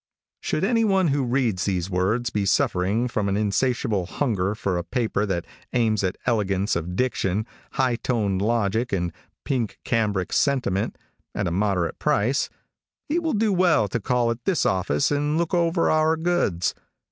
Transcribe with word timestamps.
Should 0.39 0.63
anyone 0.63 1.09
who 1.09 1.23
reads 1.23 1.65
these 1.65 1.87
words 1.87 2.31
be 2.31 2.43
suffering 2.47 3.07
from 3.07 3.29
an 3.29 3.37
insatiable 3.37 4.07
hunger 4.07 4.55
for 4.55 4.75
a 4.79 4.83
paper 4.83 5.27
that 5.27 5.45
aims 5.73 6.03
at 6.03 6.17
elegance 6.25 6.75
of 6.75 6.95
diction, 6.95 7.45
high 7.73 7.97
toned 7.97 8.41
logic 8.41 8.91
and 8.91 9.13
pink 9.45 9.77
cambric 9.83 10.33
sentiment, 10.33 10.97
at 11.35 11.45
a 11.45 11.51
moderate 11.51 11.99
price, 11.99 12.49
he 13.09 13.19
will 13.19 13.33
do 13.33 13.53
well 13.53 13.87
to 13.89 13.99
call 13.99 14.31
at 14.31 14.43
this 14.45 14.65
office 14.65 15.11
and 15.11 15.37
look 15.37 15.53
over 15.53 15.91
our 15.91 16.17
goods. 16.17 16.73